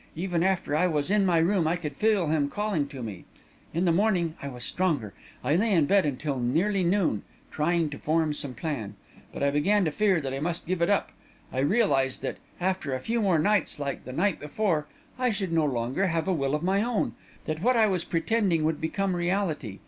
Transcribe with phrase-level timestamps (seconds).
[0.15, 3.25] Even after I was in my room, I could feel him calling me.
[3.71, 5.13] In the morning, I was stronger.
[5.43, 8.95] I lay in bed until nearly noon, trying to form some plan;
[9.31, 11.11] but I began to fear that I must give it up.
[11.53, 14.87] I realised that, after a few more nights like the night before,
[15.19, 17.13] I should no longer have a will of my own
[17.45, 19.77] that what I was pretending would became reality.